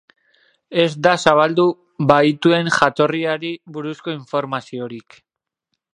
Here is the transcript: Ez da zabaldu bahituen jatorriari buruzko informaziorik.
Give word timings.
Ez 0.83 0.87
da 1.07 1.11
zabaldu 1.31 1.65
bahituen 2.13 2.73
jatorriari 2.79 3.53
buruzko 3.77 4.19
informaziorik. 4.21 5.21